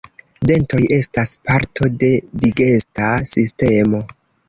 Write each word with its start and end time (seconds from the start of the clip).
Dentoj 0.51 0.79
estas 0.97 1.33
parto 1.51 1.91
de 2.05 2.11
digesta 2.47 3.15
sistemo. 3.37 4.07